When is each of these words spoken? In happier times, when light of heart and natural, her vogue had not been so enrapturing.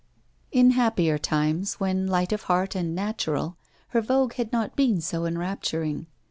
In 0.51 0.71
happier 0.71 1.19
times, 1.19 1.75
when 1.79 2.07
light 2.07 2.31
of 2.31 2.45
heart 2.49 2.73
and 2.73 2.95
natural, 2.95 3.57
her 3.89 4.01
vogue 4.01 4.33
had 4.33 4.51
not 4.51 4.75
been 4.75 4.99
so 4.99 5.27
enrapturing. 5.27 6.07